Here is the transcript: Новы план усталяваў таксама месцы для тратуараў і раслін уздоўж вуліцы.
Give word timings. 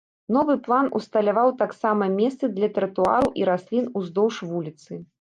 Новы 0.35 0.53
план 0.67 0.89
усталяваў 0.99 1.53
таксама 1.61 2.09
месцы 2.17 2.51
для 2.57 2.73
тратуараў 2.81 3.31
і 3.41 3.49
раслін 3.51 3.85
уздоўж 4.03 4.45
вуліцы. 4.53 5.05